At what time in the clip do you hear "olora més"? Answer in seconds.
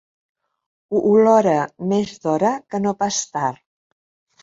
1.11-2.17